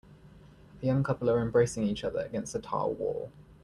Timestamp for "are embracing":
1.29-1.83